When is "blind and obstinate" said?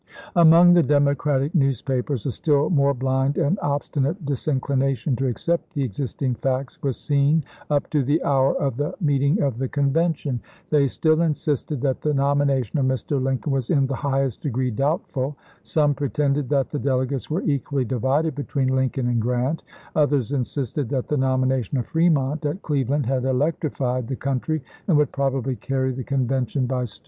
2.95-4.25